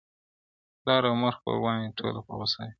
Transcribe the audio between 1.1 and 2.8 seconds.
مور خپلوان یې ټوله په غصه وي-